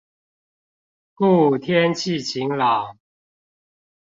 [1.13, 2.97] 故天氣晴朗